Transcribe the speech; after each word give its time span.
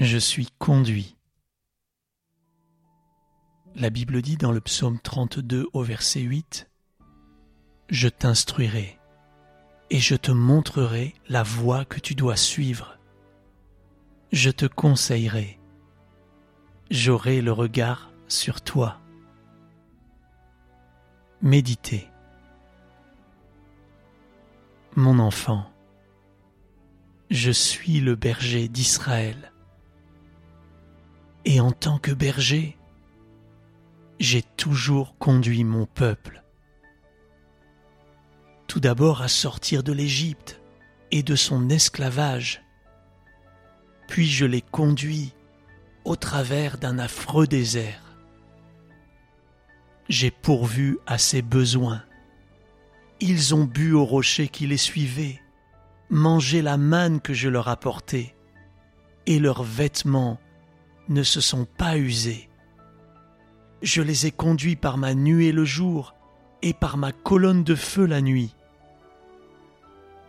Je 0.00 0.16
suis 0.16 0.48
conduit. 0.58 1.18
La 3.74 3.90
Bible 3.90 4.22
dit 4.22 4.38
dans 4.38 4.50
le 4.50 4.62
psaume 4.62 4.98
32 4.98 5.68
au 5.74 5.82
verset 5.82 6.20
8 6.20 6.70
Je 7.90 8.08
t'instruirai 8.08 8.98
et 9.90 9.98
je 9.98 10.14
te 10.14 10.32
montrerai 10.32 11.14
la 11.28 11.42
voie 11.42 11.84
que 11.84 12.00
tu 12.00 12.14
dois 12.14 12.36
suivre. 12.36 12.98
Je 14.32 14.48
te 14.48 14.64
conseillerai. 14.64 15.58
J'aurai 16.90 17.42
le 17.42 17.52
regard 17.52 18.10
sur 18.26 18.62
toi. 18.62 18.98
Méditez. 21.42 22.08
Mon 24.96 25.18
enfant, 25.18 25.70
je 27.28 27.50
suis 27.50 28.00
le 28.00 28.14
berger 28.14 28.66
d'Israël. 28.66 29.49
Et 31.44 31.60
en 31.60 31.72
tant 31.72 31.98
que 31.98 32.12
berger, 32.12 32.76
j'ai 34.18 34.42
toujours 34.42 35.16
conduit 35.18 35.64
mon 35.64 35.86
peuple. 35.86 36.42
Tout 38.66 38.80
d'abord 38.80 39.22
à 39.22 39.28
sortir 39.28 39.82
de 39.82 39.92
l'Égypte 39.92 40.60
et 41.10 41.22
de 41.22 41.34
son 41.34 41.70
esclavage, 41.70 42.62
puis 44.06 44.26
je 44.26 44.44
l'ai 44.44 44.60
conduit 44.60 45.32
au 46.04 46.16
travers 46.16 46.78
d'un 46.78 46.98
affreux 46.98 47.46
désert. 47.46 48.16
J'ai 50.08 50.30
pourvu 50.30 50.98
à 51.06 51.18
ses 51.18 51.42
besoins. 51.42 52.02
Ils 53.20 53.54
ont 53.54 53.64
bu 53.64 53.92
au 53.92 54.04
rocher 54.04 54.48
qui 54.48 54.66
les 54.66 54.76
suivait, 54.76 55.40
mangé 56.10 56.62
la 56.62 56.76
manne 56.76 57.20
que 57.20 57.32
je 57.32 57.48
leur 57.48 57.68
apportais, 57.68 58.34
et 59.26 59.38
leurs 59.38 59.62
vêtements 59.62 60.38
ne 61.10 61.22
se 61.22 61.40
sont 61.40 61.66
pas 61.66 61.98
usés. 61.98 62.48
Je 63.82 64.00
les 64.00 64.26
ai 64.26 64.30
conduits 64.30 64.76
par 64.76 64.96
ma 64.96 65.14
nuée 65.14 65.52
le 65.52 65.64
jour 65.64 66.14
et 66.62 66.72
par 66.72 66.96
ma 66.96 67.12
colonne 67.12 67.64
de 67.64 67.74
feu 67.74 68.06
la 68.06 68.20
nuit. 68.20 68.54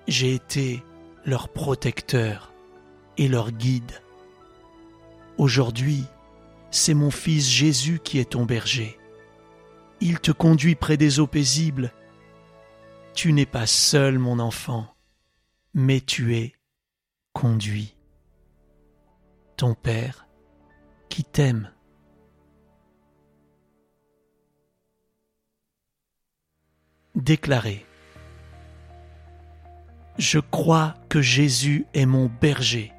J'ai 0.07 0.33
été 0.33 0.83
leur 1.23 1.49
protecteur 1.49 2.51
et 3.17 3.27
leur 3.27 3.51
guide. 3.51 4.01
Aujourd'hui, 5.37 6.03
c'est 6.71 6.93
mon 6.93 7.11
fils 7.11 7.47
Jésus 7.47 7.99
qui 8.03 8.17
est 8.17 8.31
ton 8.31 8.45
berger. 8.45 8.97
Il 9.99 10.19
te 10.19 10.31
conduit 10.31 10.75
près 10.75 10.97
des 10.97 11.19
eaux 11.19 11.27
paisibles. 11.27 11.93
Tu 13.13 13.33
n'es 13.33 13.45
pas 13.45 13.67
seul, 13.67 14.17
mon 14.17 14.39
enfant, 14.39 14.87
mais 15.73 16.01
tu 16.01 16.35
es 16.35 16.55
conduit. 17.33 17.95
Ton 19.57 19.75
Père 19.75 20.25
qui 21.11 21.25
t'aime. 21.25 21.69
Déclarez. 27.15 27.85
Je 30.17 30.39
crois 30.39 30.95
que 31.09 31.21
Jésus 31.21 31.85
est 31.93 32.05
mon 32.05 32.31
berger. 32.39 32.93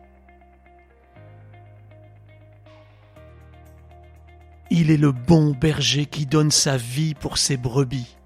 Il 4.70 4.90
est 4.90 4.98
le 4.98 5.12
bon 5.12 5.52
berger 5.52 6.04
qui 6.04 6.26
donne 6.26 6.50
sa 6.50 6.76
vie 6.76 7.14
pour 7.14 7.38
ses 7.38 7.56
brebis. 7.56 8.16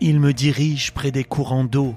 Il 0.00 0.18
me 0.18 0.32
dirige 0.32 0.92
près 0.92 1.12
des 1.12 1.24
courants 1.24 1.64
d'eau. 1.64 1.96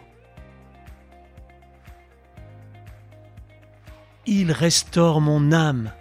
Il 4.26 4.52
restaure 4.52 5.20
mon 5.20 5.52
âme. 5.52 5.92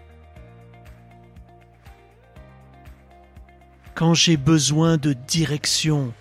Quand 3.94 4.14
j'ai 4.14 4.36
besoin 4.36 4.96
de 4.96 5.12
direction, 5.12 6.14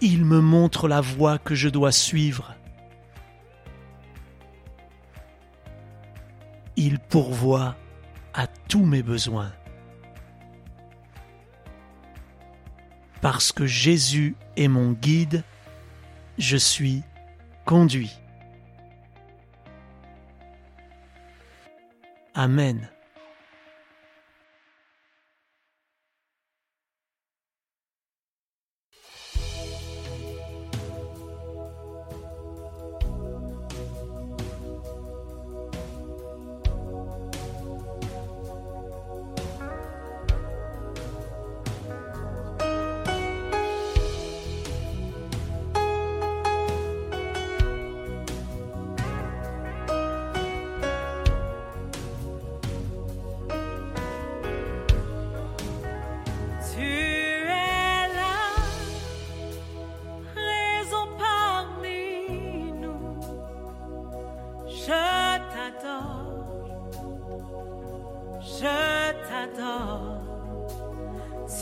il 0.00 0.24
me 0.24 0.40
montre 0.40 0.88
la 0.88 1.00
voie 1.00 1.38
que 1.38 1.54
je 1.54 1.68
dois 1.68 1.92
suivre. 1.92 2.54
Il 6.76 6.98
pourvoit 6.98 7.76
à 8.32 8.46
tous 8.46 8.84
mes 8.84 9.02
besoins. 9.02 9.52
Parce 13.20 13.52
que 13.52 13.66
Jésus 13.66 14.36
est 14.56 14.68
mon 14.68 14.92
guide, 14.92 15.44
je 16.38 16.56
suis 16.56 17.02
conduit. 17.66 18.21
Amen. 22.34 22.88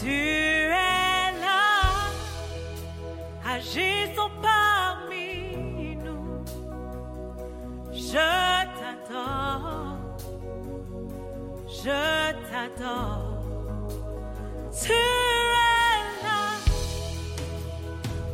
Tu 0.01 0.09
es 0.09 1.31
là, 1.43 2.09
agissons 3.47 4.31
parmi 4.41 5.95
nous. 5.97 6.43
Je 7.93 8.27
t'adore, 8.79 9.99
je 11.69 12.33
t'adore. 12.49 13.43
Tu 14.73 14.93
es 14.93 15.43
là, 16.25 16.45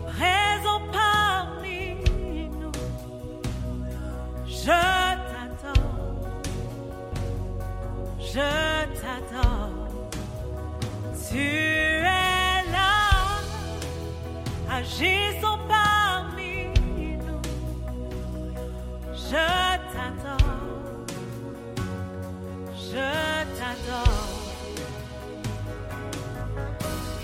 présent 0.06 0.82
parmi 0.92 1.96
nous. 2.60 2.78
Je 4.46 4.66
t'adore, 5.32 5.82
je 8.20 8.84
t'adore. 9.00 9.65
Tu 11.28 11.38
es 11.38 12.62
là, 12.70 13.10
agissons 14.70 15.58
parmi 15.68 16.68
nous. 17.26 17.42
Je 19.12 19.46
t'adore, 19.92 21.06
je 22.74 23.08
t'adore. 23.58 24.38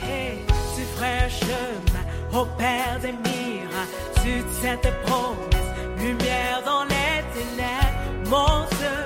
Hey, 0.03 0.39
tu 0.75 0.83
ferais 0.97 1.31
chemin 1.31 2.41
au 2.41 2.45
Père 2.59 2.99
des 3.01 3.13
miracles. 3.13 3.97
Tu 4.25 4.43
tiens 4.61 4.77
tes 4.79 4.97
promesses, 5.07 5.73
lumière 5.99 6.61
dans 6.65 6.85
les 6.85 7.23
ténèbres. 7.35 8.31
Mon 8.31 8.67
Dieu, 8.77 8.99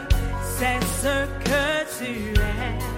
c'est 0.56 0.80
ce 1.02 1.26
que 1.44 1.64
tu 1.98 2.32
es. 2.40 2.95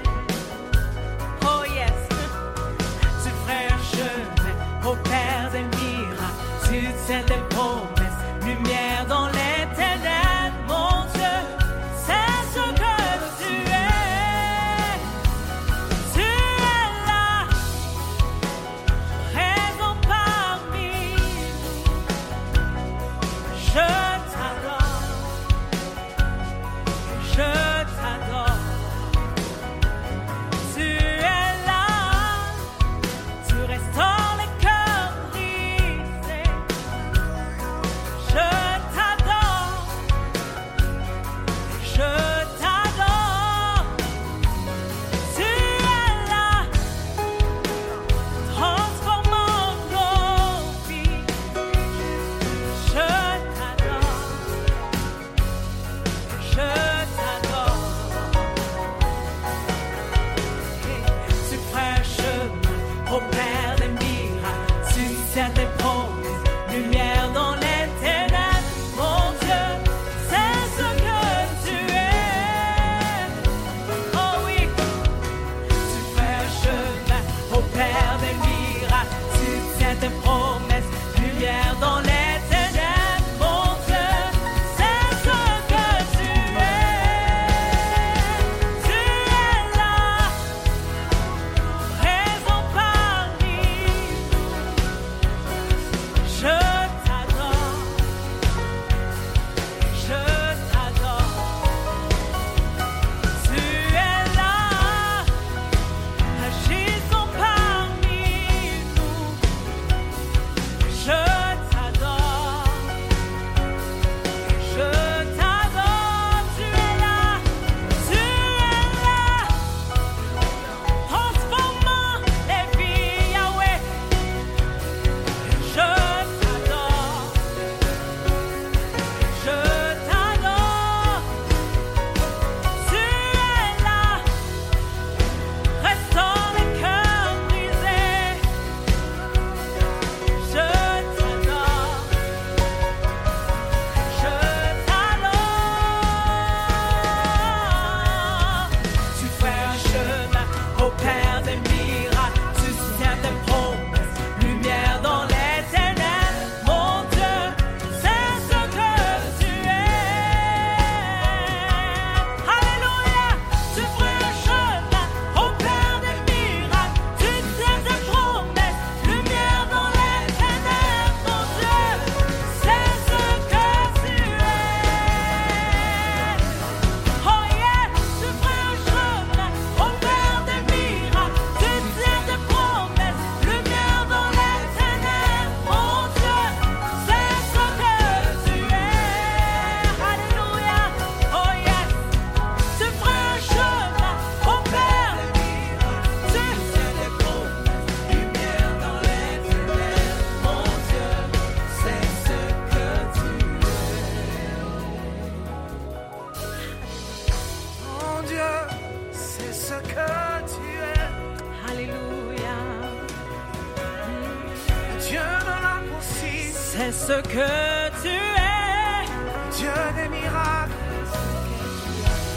Ce 216.92 217.20
que 217.22 217.90
tu 218.02 218.08
es. 218.08 219.56
Dieu 219.56 219.78
des 219.96 220.08
miracles, 220.08 220.72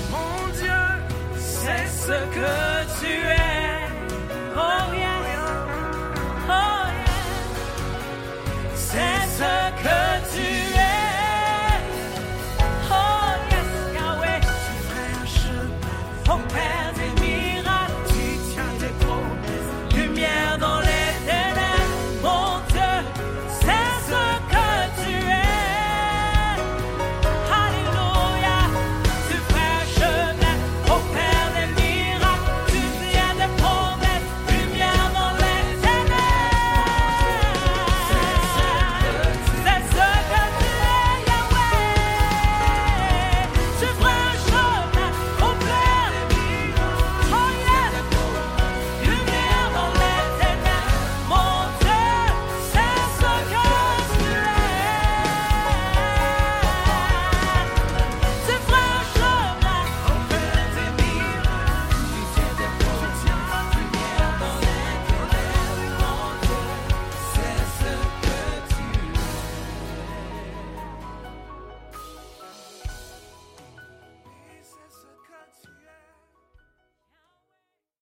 mon 0.10 0.48
Dieu, 0.54 0.82
C'est 1.38 1.88
ce 1.88 2.18
que 2.36 2.81